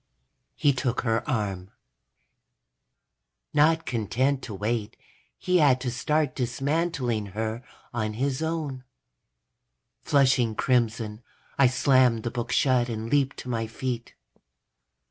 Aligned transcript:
he 0.55 0.73
took 0.73 1.01
her 1.01 1.21
arm. 1.29 1.69
Not 3.53 3.85
content 3.85 4.41
to 4.41 4.53
wait, 4.55 4.97
he 5.37 5.57
had 5.59 5.79
to 5.81 5.91
start 5.91 6.35
dismantling 6.35 7.27
her 7.37 7.61
on 7.93 8.13
his 8.13 8.41
own. 8.41 8.83
Flushing 10.01 10.55
crimson, 10.55 11.21
I 11.59 11.67
slammed 11.67 12.23
the 12.23 12.31
book 12.31 12.51
shut 12.51 12.89
and 12.89 13.11
leaped 13.11 13.37
to 13.41 13.49
my 13.49 13.67
feet. 13.67 14.15